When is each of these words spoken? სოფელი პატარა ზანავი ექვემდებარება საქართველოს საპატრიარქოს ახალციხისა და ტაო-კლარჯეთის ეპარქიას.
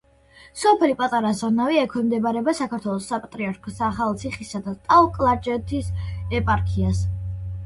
სოფელი 0.59 0.95
პატარა 1.01 1.33
ზანავი 1.41 1.77
ექვემდებარება 1.81 2.55
საქართველოს 2.61 3.11
საპატრიარქოს 3.11 3.83
ახალციხისა 3.89 4.63
და 4.69 4.75
ტაო-კლარჯეთის 4.89 5.93
ეპარქიას. 6.41 7.05